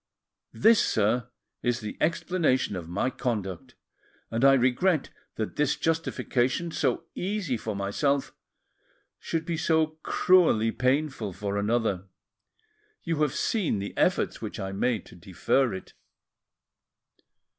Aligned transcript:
This, 0.55 0.83
sir, 0.83 1.29
is 1.61 1.79
the 1.79 1.95
explanation 2.01 2.75
of 2.75 2.89
my 2.89 3.11
conduct, 3.11 3.75
and 4.31 4.43
I 4.43 4.53
regret 4.55 5.11
that 5.35 5.57
this 5.57 5.75
justification, 5.75 6.71
so 6.71 7.03
easy 7.13 7.55
for 7.55 7.75
myself, 7.75 8.33
should 9.19 9.45
be 9.45 9.57
so 9.57 9.99
cruelly 10.01 10.71
painful 10.71 11.33
for 11.33 11.55
another. 11.55 12.05
You 13.03 13.21
have 13.21 13.35
seen 13.35 13.77
the 13.77 13.95
efforts 13.95 14.41
which 14.41 14.59
I 14.59 14.71
made 14.71 15.05
to 15.05 15.15
defer 15.15 15.71
it." 15.71 15.93